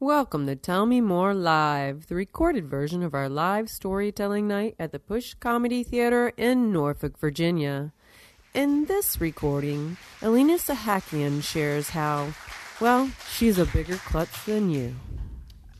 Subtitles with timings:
[0.00, 4.92] Welcome to Tell Me More Live, the recorded version of our live storytelling night at
[4.92, 7.92] the Push Comedy Theater in Norfolk, Virginia.
[8.54, 12.28] In this recording, Elena Sahakian shares how,
[12.80, 14.94] well, she's a bigger klutz than you.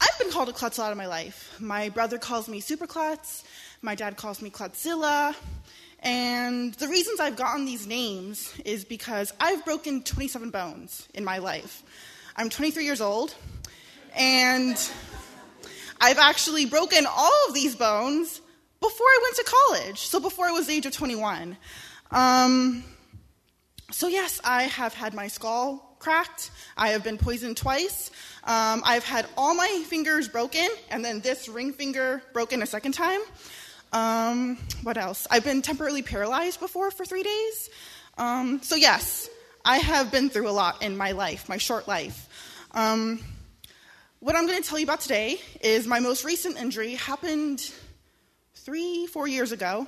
[0.00, 1.56] I've been called a klutz a lot of my life.
[1.60, 3.44] My brother calls me Super Klutz,
[3.82, 5.32] my dad calls me Klutzilla,
[6.00, 11.38] and the reasons I've gotten these names is because I've broken 27 bones in my
[11.38, 11.84] life.
[12.34, 13.36] I'm 23 years old,
[14.16, 14.76] and
[16.00, 18.40] I've actually broken all of these bones
[18.80, 21.56] before I went to college, so before I was the age of 21.
[22.10, 22.84] Um,
[23.90, 26.50] so, yes, I have had my skull cracked.
[26.76, 28.10] I have been poisoned twice.
[28.44, 32.92] Um, I've had all my fingers broken, and then this ring finger broken a second
[32.92, 33.20] time.
[33.92, 35.26] Um, what else?
[35.30, 37.70] I've been temporarily paralyzed before for three days.
[38.18, 39.28] Um, so, yes,
[39.64, 42.28] I have been through a lot in my life, my short life.
[44.20, 47.72] What I'm going to tell you about today is my most recent injury happened
[48.56, 49.86] three, four years ago.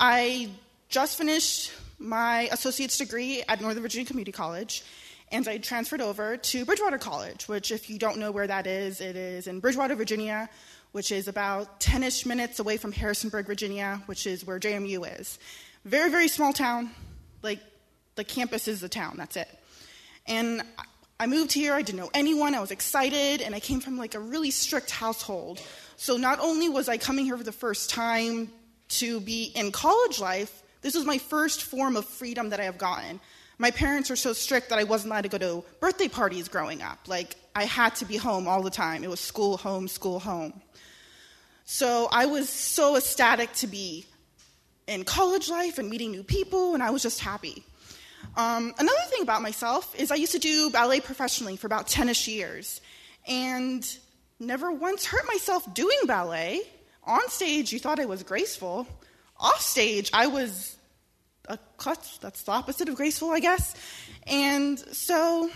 [0.00, 0.48] I
[0.88, 4.84] just finished my associate's degree at Northern Virginia Community College,
[5.30, 9.02] and I transferred over to Bridgewater College, which, if you don't know where that is,
[9.02, 10.48] it is in Bridgewater, Virginia,
[10.92, 15.38] which is about 10 ish minutes away from Harrisonburg, Virginia, which is where JMU is.
[15.84, 16.90] Very, very small town.
[17.42, 17.60] Like,
[18.14, 19.48] the campus is the town, that's it.
[20.26, 20.62] And
[21.18, 24.14] I moved here, I didn't know anyone, I was excited, and I came from like
[24.14, 25.60] a really strict household.
[25.96, 28.50] So not only was I coming here for the first time
[28.88, 32.76] to be in college life, this was my first form of freedom that I have
[32.76, 33.18] gotten.
[33.58, 36.82] My parents were so strict that I wasn't allowed to go to birthday parties growing
[36.82, 36.98] up.
[37.06, 39.02] Like, I had to be home all the time.
[39.02, 40.60] It was school, home, school, home.
[41.64, 44.04] So I was so ecstatic to be
[44.86, 47.64] in college life and meeting new people, and I was just happy.
[48.36, 52.10] Um, another thing about myself is I used to do ballet professionally for about 10
[52.10, 52.82] ish years
[53.26, 53.86] and
[54.38, 56.60] never once hurt myself doing ballet.
[57.04, 58.86] On stage, you thought I was graceful.
[59.38, 60.76] Off stage, I was
[61.48, 62.18] a klutz.
[62.18, 63.74] That's the opposite of graceful, I guess.
[64.26, 65.50] And so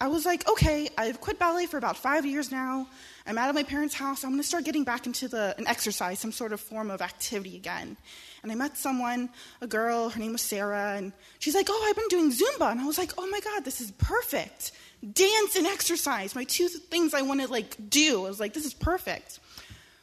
[0.00, 2.86] I was like, okay, I've quit ballet for about five years now.
[3.26, 4.24] I'm out of my parents' house.
[4.24, 7.02] I'm going to start getting back into the, an exercise, some sort of form of
[7.02, 7.96] activity again.
[8.42, 9.30] And I met someone,
[9.60, 12.72] a girl, her name was Sarah, and she's like, Oh, I've been doing Zumba.
[12.72, 14.72] And I was like, Oh my God, this is perfect.
[15.12, 18.24] Dance and exercise, my two things I want to like do.
[18.24, 19.38] I was like, This is perfect.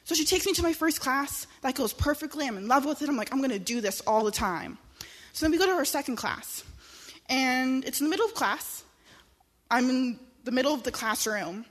[0.04, 1.46] So she takes me to my first class.
[1.62, 2.46] That goes perfectly.
[2.46, 3.08] I'm in love with it.
[3.08, 4.76] I'm like, I'm going to do this all the time.
[5.32, 6.64] So then we go to our second class.
[7.28, 8.82] And it's in the middle of class.
[9.70, 11.64] I'm in the middle of the classroom.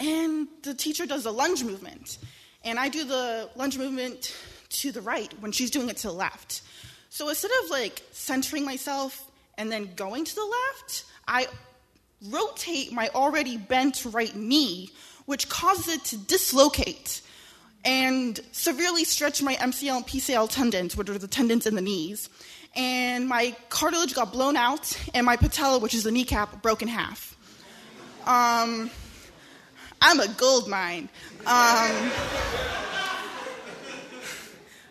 [0.00, 2.18] And the teacher does a lunge movement.
[2.64, 4.34] And I do the lunge movement
[4.70, 6.62] to the right when she's doing it to the left.
[7.10, 11.46] So instead of like centering myself and then going to the left, I
[12.28, 14.90] rotate my already bent right knee,
[15.26, 17.22] which causes it to dislocate
[17.84, 22.28] and severely stretch my MCL and PCL tendons, which are the tendons in the knees.
[22.76, 26.88] And my cartilage got blown out, and my patella, which is the kneecap, broke in
[26.88, 27.36] half.
[28.26, 28.90] Um,
[30.00, 31.08] I'm a gold mine.
[31.46, 32.10] Um,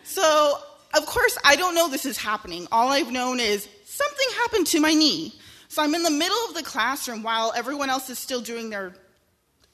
[0.04, 0.58] so,
[0.94, 2.68] of course, I don't know this is happening.
[2.70, 5.34] All I've known is something happened to my knee.
[5.66, 8.92] So I'm in the middle of the classroom while everyone else is still doing their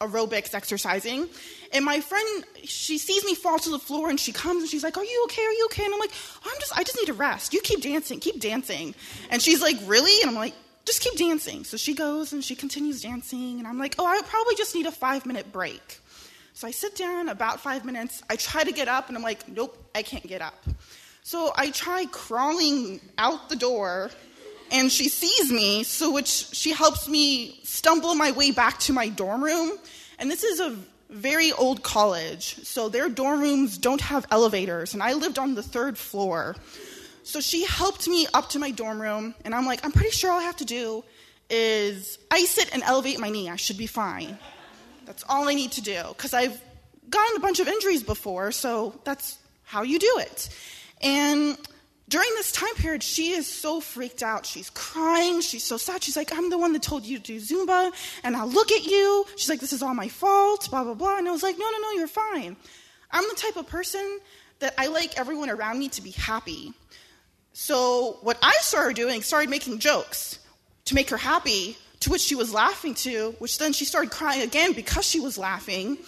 [0.00, 1.28] aerobics exercising.
[1.74, 4.82] And my friend, she sees me fall to the floor and she comes and she's
[4.82, 5.42] like, Are you okay?
[5.42, 5.84] Are you okay?
[5.84, 6.12] And I'm like,
[6.46, 7.52] I'm just, I just need to rest.
[7.52, 8.94] You keep dancing, keep dancing.
[9.28, 10.22] And she's like, Really?
[10.22, 10.54] And I'm like,
[10.86, 11.64] Just keep dancing.
[11.64, 13.58] So she goes and she continues dancing.
[13.58, 16.00] And I'm like, Oh, I probably just need a five minute break.
[16.54, 18.22] So I sit down about five minutes.
[18.30, 20.64] I try to get up, and I'm like, nope, I can't get up.
[21.26, 24.12] So I try crawling out the door,
[24.70, 29.08] and she sees me, so which she helps me stumble my way back to my
[29.08, 29.76] dorm room.
[30.20, 30.76] And this is a
[31.10, 35.64] very old college, so their dorm rooms don't have elevators, and I lived on the
[35.64, 36.54] third floor.
[37.24, 40.30] So she helped me up to my dorm room, and I'm like, I'm pretty sure
[40.30, 41.02] all I have to do
[41.50, 43.50] is ice it and elevate my knee.
[43.50, 44.38] I should be fine.
[45.06, 46.62] That's all I need to do because I've
[47.10, 50.50] gotten a bunch of injuries before, so that's how you do it.
[51.02, 51.58] And
[52.08, 54.46] during this time period, she is so freaked out.
[54.46, 55.40] She's crying.
[55.40, 56.02] She's so sad.
[56.02, 58.84] She's like, I'm the one that told you to do Zumba, and I'll look at
[58.84, 59.26] you.
[59.36, 61.18] She's like, This is all my fault, blah, blah, blah.
[61.18, 62.56] And I was like, No, no, no, you're fine.
[63.10, 64.20] I'm the type of person
[64.58, 66.72] that I like everyone around me to be happy.
[67.52, 70.38] So what I started doing, started making jokes
[70.86, 74.42] to make her happy to which she was laughing to, which then she started crying
[74.42, 75.98] again because she was laughing,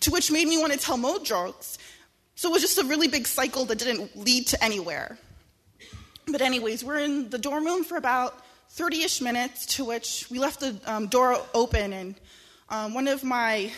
[0.00, 1.77] to which made me want to tell more jokes.
[2.38, 5.18] So it was just a really big cycle that didn't lead to anywhere.
[6.28, 8.32] But, anyways, we're in the dorm room for about
[8.68, 12.14] 30 ish minutes, to which we left the um, door open, and
[12.70, 13.72] Um, one of my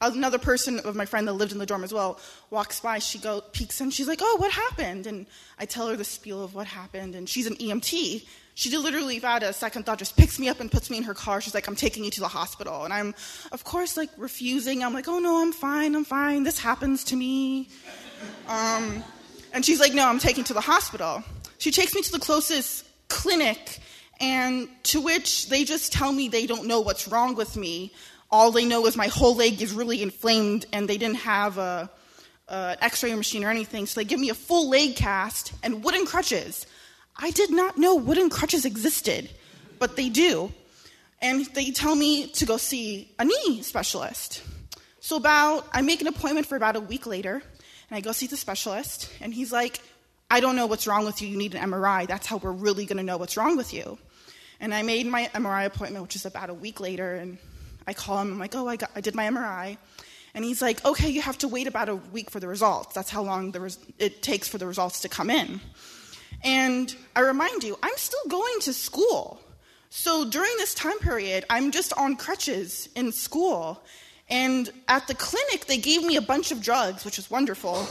[0.00, 2.18] another person of my friend that lived in the dorm as well
[2.48, 2.98] walks by.
[2.98, 3.90] She go peeks in.
[3.90, 5.06] She's like oh what happened?
[5.06, 5.26] And
[5.58, 9.42] i tell her the spiel of what happened and she's an emt she literally without
[9.42, 11.40] a second thought just picks me up and puts me in her car.
[11.40, 12.84] She's like i'm taking you to the hospital.
[12.84, 13.14] And i'm
[13.52, 14.82] of course like refusing.
[14.82, 16.42] I'm like oh no i'm fine i'm fine.
[16.42, 17.68] This happens to me.
[18.48, 19.02] Um,
[19.52, 21.22] and she's like no i'm taking to the hospital.
[21.58, 23.80] She takes me to the closest clinic
[24.20, 27.92] and to which they just tell me they don't know what's wrong with me.
[28.30, 31.90] All they know is my whole leg is really inflamed, and they didn't have a,
[32.48, 36.66] X-ray machine or anything, so they give me a full leg cast and wooden crutches.
[37.22, 39.30] I did not know wooden crutches existed,
[39.78, 40.52] but they do.
[41.20, 44.42] And they tell me to go see a knee specialist.
[45.00, 48.26] So about I make an appointment for about a week later, and I go see
[48.26, 49.80] the specialist, and he's like,
[50.30, 51.28] I don't know what's wrong with you.
[51.28, 52.06] You need an MRI.
[52.06, 53.98] That's how we're really going to know what's wrong with you.
[54.58, 57.36] And I made my MRI appointment, which is about a week later, and
[57.86, 59.76] I call him, I'm like, oh, I, got, I did my MRI.
[60.32, 62.94] And he's like, okay, you have to wait about a week for the results.
[62.94, 65.60] That's how long res- it takes for the results to come in.
[67.14, 69.40] I remind you, I'm still going to school.
[69.90, 73.82] So during this time period, I'm just on crutches in school.
[74.28, 77.86] And at the clinic, they gave me a bunch of drugs, which was wonderful.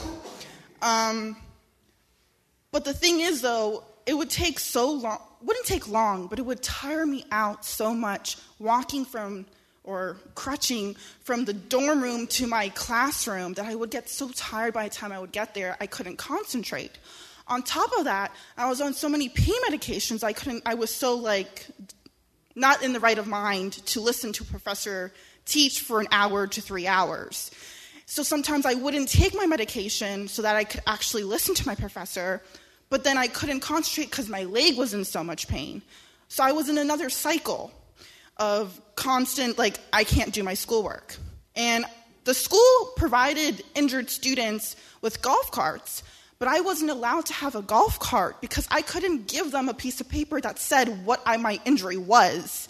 [0.80, 1.36] Um,
[2.72, 6.42] but the thing is, though, it would take so long, wouldn't take long, but it
[6.42, 9.44] would tire me out so much walking from
[9.84, 14.74] or crutching from the dorm room to my classroom that I would get so tired
[14.74, 16.98] by the time I would get there, I couldn't concentrate.
[17.50, 20.94] On top of that, I was on so many pain medications, I couldn't, I was
[20.94, 21.66] so like
[22.54, 25.12] not in the right of mind to listen to a professor
[25.44, 27.50] teach for an hour to three hours.
[28.06, 31.74] So sometimes I wouldn't take my medication so that I could actually listen to my
[31.74, 32.42] professor,
[32.88, 35.82] but then I couldn't concentrate because my leg was in so much pain.
[36.28, 37.72] So I was in another cycle
[38.36, 41.16] of constant, like, I can't do my schoolwork.
[41.56, 41.84] And
[42.24, 46.02] the school provided injured students with golf carts,
[46.40, 49.74] but I wasn't allowed to have a golf cart because I couldn't give them a
[49.74, 52.66] piece of paper that said what I, my injury was.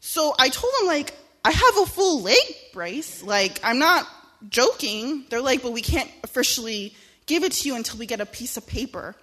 [0.00, 2.36] So I told them, like, I have a full leg
[2.74, 3.22] brace.
[3.22, 4.06] Like, I'm not
[4.50, 5.24] joking.
[5.30, 6.94] They're like, but we can't officially
[7.24, 9.14] give it to you until we get a piece of paper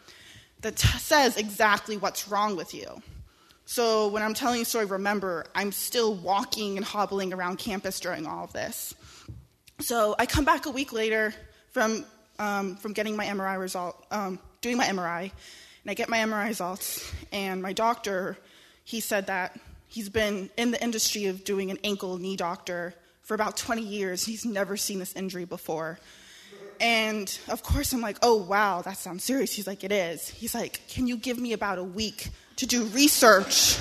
[0.61, 3.01] that t- says exactly what's wrong with you.
[3.65, 8.25] So when I'm telling you story, remember, I'm still walking and hobbling around campus during
[8.25, 8.95] all of this.
[9.81, 11.31] So I come back a week later
[11.69, 12.05] from,
[12.39, 16.47] um, from getting my MRI result, um, doing my MRI, and I get my MRI
[16.47, 18.37] results, and my doctor,
[18.83, 22.93] he said that he's been in the industry of doing an ankle knee doctor
[23.23, 24.25] for about 20 years.
[24.25, 25.99] He's never seen this injury before.
[26.79, 29.51] And of course, I'm like, oh, wow, that sounds serious.
[29.51, 30.29] He's like, it is.
[30.29, 33.77] He's like, can you give me about a week to do research,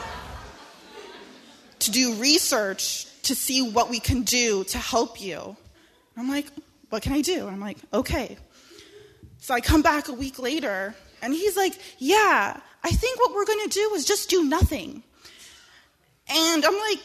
[1.80, 5.56] to do research to see what we can do to help you.
[6.16, 6.46] I'm like,
[6.90, 7.48] what can I do?
[7.48, 8.36] I'm like, okay.
[9.38, 13.46] So I come back a week later, and he's like, yeah, I think what we're
[13.46, 15.02] going to do is just do nothing.
[16.28, 16.98] And I'm like,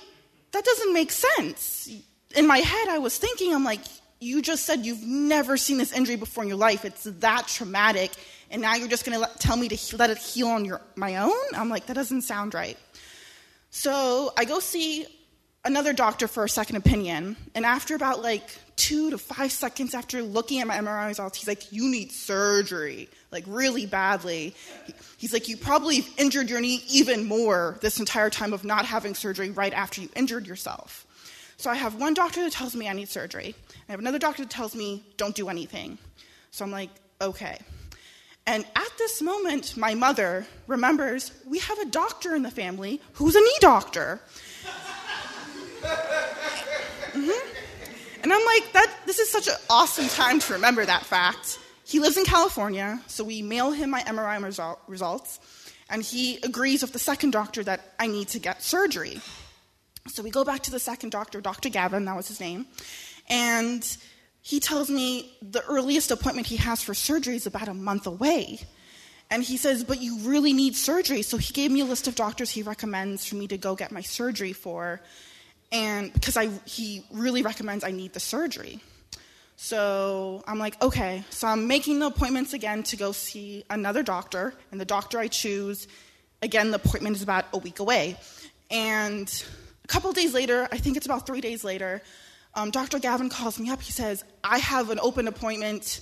[0.52, 1.90] that doesn't make sense.
[2.36, 3.82] In my head, I was thinking, I'm like,
[4.20, 6.86] you just said you've never seen this injury before in your life.
[6.86, 8.12] It's that traumatic
[8.52, 11.18] and now you're just going to tell me to let it heal on your, my
[11.18, 11.34] own?
[11.54, 12.78] I'm like, that doesn't sound right.
[13.70, 15.06] So I go see
[15.66, 20.22] another doctor for a second opinion, and after about like two to five seconds after
[20.22, 24.56] looking at my MRI results, he's like, You need surgery, like really badly.
[25.18, 29.16] He's like, You probably injured your knee even more this entire time of not having
[29.16, 31.06] surgery right after you injured yourself.
[31.58, 33.56] So I have one doctor that tells me I need surgery,
[33.90, 35.98] I have another doctor that tells me don't do anything.
[36.52, 36.92] So I'm like,
[37.22, 37.58] Okay.
[38.48, 43.36] And at this moment, my mother remembers we have a doctor in the family who's
[43.36, 44.20] a knee doctor.
[47.16, 48.22] Mm-hmm.
[48.24, 51.60] And I'm like, that, this is such an awesome time to remember that fact.
[51.86, 55.40] He lives in California, so we mail him my MRI result, results,
[55.90, 59.22] and he agrees with the second doctor that I need to get surgery.
[60.08, 61.70] So we go back to the second doctor, Dr.
[61.70, 62.66] Gavin, that was his name,
[63.30, 63.86] and
[64.42, 68.60] he tells me the earliest appointment he has for surgery is about a month away.
[69.32, 71.24] And he says, But you really need surgery.
[71.24, 73.92] So he gave me a list of doctors he recommends for me to go get
[73.92, 75.02] my surgery for.
[75.72, 78.82] And because I, he really recommends I need the surgery.
[79.58, 81.24] So I'm like, okay.
[81.30, 84.54] So I'm making the appointments again to go see another doctor.
[84.72, 85.88] And the doctor I choose,
[86.42, 88.18] again, the appointment is about a week away.
[88.70, 89.32] And
[89.84, 92.02] a couple days later, I think it's about three days later,
[92.54, 93.00] um, Dr.
[93.00, 93.82] Gavin calls me up.
[93.82, 96.02] He says, I have an open appointment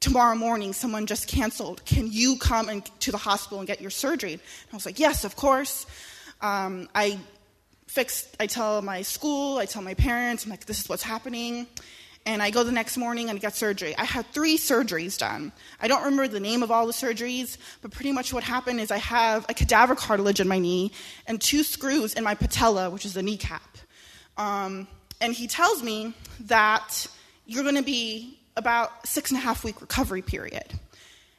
[0.00, 0.72] tomorrow morning.
[0.72, 1.84] Someone just canceled.
[1.84, 4.32] Can you come and, to the hospital and get your surgery?
[4.32, 5.86] And I was like, Yes, of course.
[6.40, 7.18] Um, I
[7.90, 8.28] fix.
[8.38, 11.66] I tell my school, I tell my parents, I'm like, this is what's happening.
[12.24, 13.96] And I go the next morning and get surgery.
[13.98, 15.50] I had three surgeries done.
[15.80, 18.92] I don't remember the name of all the surgeries, but pretty much what happened is
[18.92, 20.92] I have a cadaver cartilage in my knee
[21.26, 23.78] and two screws in my patella, which is the kneecap.
[24.36, 24.86] Um,
[25.20, 26.14] and he tells me
[26.46, 27.08] that
[27.46, 30.78] you're going to be about six and a half week recovery period.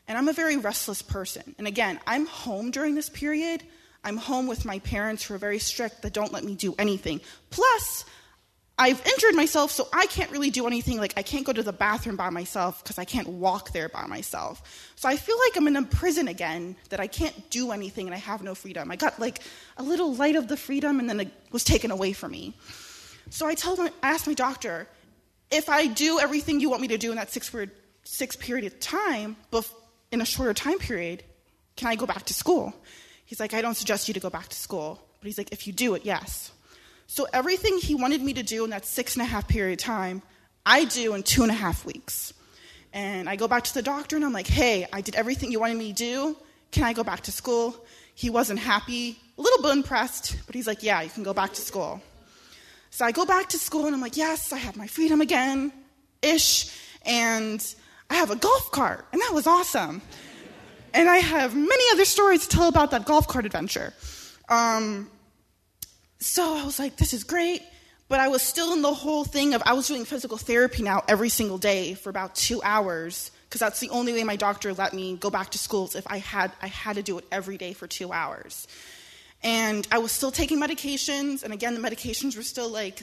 [0.06, 1.56] And I'm a very restless person.
[1.58, 3.64] And again, I'm home during this period.
[4.04, 7.22] I'm home with my parents who are very strict that don't let me do anything.
[7.50, 8.06] Plus,
[8.78, 10.98] I've injured myself, so I can't really do anything.
[10.98, 14.08] Like, I can't go to the bathroom by myself because I can't walk there by
[14.08, 14.92] myself.
[14.96, 18.16] So I feel like I'm in a prison again, that I can't do anything and
[18.16, 18.90] I have no freedom.
[18.90, 19.42] I got like
[19.78, 22.56] a little light of the freedom and then it was taken away from me.
[23.30, 24.88] So I told him, I asked my doctor,
[25.52, 27.70] if I do everything you want me to do in that six period,
[28.04, 29.70] six period of time, but
[30.12, 31.24] in a shorter time period,
[31.76, 32.74] can I go back to school?
[33.32, 35.00] He's like, I don't suggest you to go back to school.
[35.22, 36.52] But he's like, if you do it, yes.
[37.08, 39.86] So everything he wanted me to do in that six and a half period of
[39.86, 40.22] time,
[40.66, 42.34] I do in two and a half weeks.
[42.92, 45.62] And I go back to the doctor and I'm like, hey, I did everything you
[45.62, 46.38] wanted me to do.
[46.72, 47.74] Can I go back to school?
[48.16, 51.54] He wasn't happy, a little bit impressed, but he's like, yeah, you can go back
[51.54, 52.02] to school.
[52.90, 55.72] So I go back to school and I'm like, yes, I have my freedom again,
[56.22, 56.78] ish.
[57.06, 57.66] And
[58.10, 60.02] I have a golf cart, and that was awesome.
[60.94, 63.94] And I have many other stories to tell about that golf cart adventure.
[64.50, 65.10] Um,
[66.20, 67.64] so I was like, this is great.
[68.08, 71.02] But I was still in the whole thing of I was doing physical therapy now
[71.08, 74.94] every single day for about two hours because that's the only way my doctor let
[74.94, 77.72] me go back to school if I had I had to do it every day
[77.72, 78.68] for two hours.
[79.44, 83.02] And I was still taking medications, and again, the medications were still like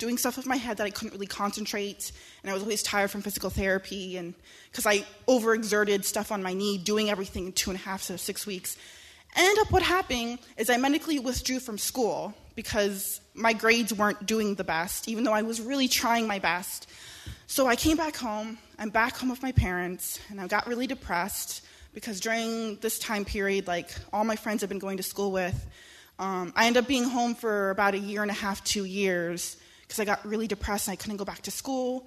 [0.00, 2.10] doing stuff with my head that I couldn't really concentrate,
[2.42, 4.34] and I was always tired from physical therapy, and
[4.72, 8.18] because I overexerted stuff on my knee, doing everything in two and a half to
[8.18, 8.76] six weeks.
[9.36, 14.56] Ended up what happened is I medically withdrew from school because my grades weren't doing
[14.56, 16.88] the best, even though I was really trying my best.
[17.46, 18.58] So I came back home.
[18.78, 21.64] I'm back home with my parents, and I got really depressed
[21.94, 25.66] because during this time period, like all my friends I've been going to school with,
[26.18, 29.56] um, I ended up being home for about a year and a half, two years,
[29.90, 32.06] because I got really depressed and I couldn't go back to school.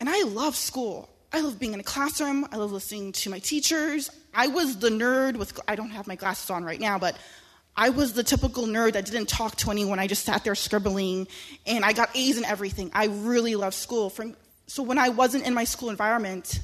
[0.00, 1.08] And I love school.
[1.32, 2.44] I love being in a classroom.
[2.50, 4.10] I love listening to my teachers.
[4.34, 7.16] I was the nerd with, I don't have my glasses on right now, but
[7.76, 10.00] I was the typical nerd that didn't talk to anyone.
[10.00, 11.28] I just sat there scribbling,
[11.66, 12.90] and I got A's in everything.
[12.92, 14.10] I really loved school.
[14.10, 14.34] From,
[14.66, 16.58] so when I wasn't in my school environment,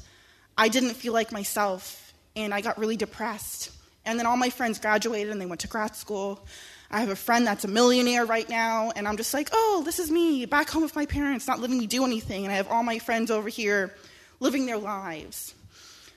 [0.57, 3.71] I didn't feel like myself and I got really depressed.
[4.03, 6.45] And then all my friends graduated and they went to grad school.
[6.89, 9.99] I have a friend that's a millionaire right now, and I'm just like, oh, this
[9.99, 12.45] is me back home with my parents, not letting me do anything.
[12.45, 13.93] And I have all my friends over here
[14.39, 15.53] living their lives.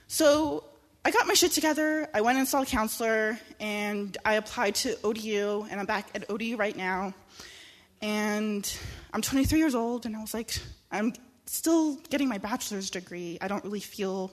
[0.07, 0.63] So
[1.03, 2.07] I got my shit together.
[2.13, 6.29] I went and saw a counselor, and I applied to ODU, and I'm back at
[6.29, 7.13] ODU right now.
[8.01, 8.71] And
[9.13, 10.57] I'm 23 years old, and I was like,
[10.91, 11.13] I'm
[11.47, 13.37] still getting my bachelor's degree.
[13.41, 14.31] I don't really feel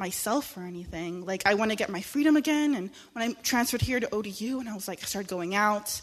[0.00, 1.24] myself or anything.
[1.24, 2.74] Like, I want to get my freedom again.
[2.74, 6.00] And when I transferred here to ODU, and I was like, I started going out,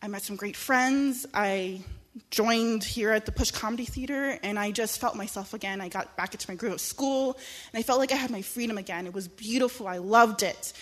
[0.00, 1.26] I met some great friends.
[1.34, 1.82] I
[2.30, 5.80] joined here at the Push Comedy Theater, and I just felt myself again.
[5.80, 7.38] I got back into my groove of school,
[7.72, 9.06] and I felt like I had my freedom again.
[9.06, 9.86] It was beautiful.
[9.86, 10.72] I loved it.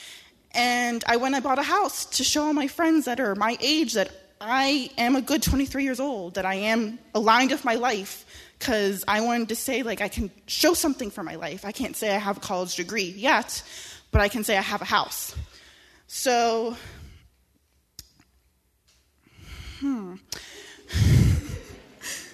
[0.53, 3.57] And I went and bought a house to show all my friends that are my
[3.61, 7.75] age that I am a good 23 years old, that I am aligned with my
[7.75, 8.25] life,
[8.61, 11.65] because I wanted to say, like, I can show something for my life.
[11.65, 13.63] I can't say I have a college degree yet,
[14.13, 15.35] but I can say I have a house.
[16.07, 16.77] So,
[19.81, 20.17] hmm.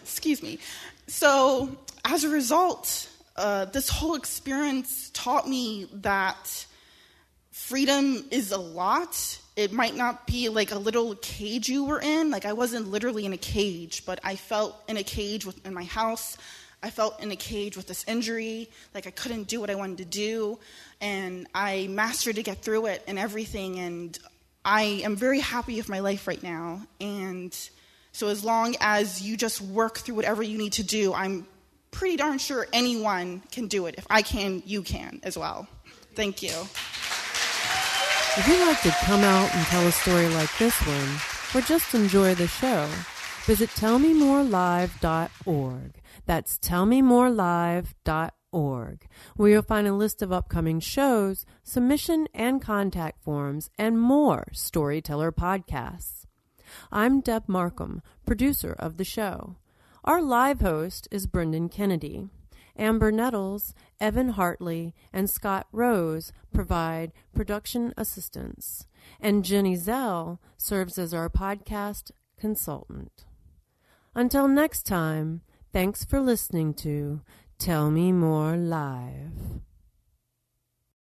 [0.03, 0.59] Excuse me.
[1.07, 6.67] So, as a result, uh, this whole experience taught me that
[7.53, 12.31] freedom is a lot it might not be like a little cage you were in.
[12.31, 15.85] Like I wasn't literally in a cage, but I felt in a cage in my
[15.85, 16.37] house.
[16.83, 18.69] I felt in a cage with this injury.
[18.95, 20.59] Like I couldn't do what I wanted to do,
[21.01, 23.79] and I mastered to get through it and everything.
[23.79, 24.19] And
[24.63, 26.83] I am very happy with my life right now.
[27.01, 27.57] And
[28.13, 31.47] so as long as you just work through whatever you need to do, I'm
[31.93, 33.95] pretty darn sure anyone can do it.
[33.97, 35.67] If I can, you can as well.
[36.15, 36.53] Thank you.
[38.39, 41.17] If you'd like to come out and tell a story like this one,
[41.55, 42.87] or just enjoy the show,
[43.47, 46.03] visit tellmemorelive.org.
[46.27, 53.99] That's tellmemorelive.org, where you'll find a list of upcoming shows, submission and contact forms, and
[53.99, 56.27] more storyteller podcasts.
[56.93, 59.57] I'm Deb Markham, producer of the show.
[60.05, 62.29] Our live host is Brendan Kennedy.
[62.79, 68.87] Amber Nettles, Evan Hartley, and Scott Rose provide production assistance.
[69.21, 73.25] And Jenny Zell serves as our podcast consultant.
[74.15, 77.21] Until next time, thanks for listening to
[77.59, 79.66] Tell Me More Live.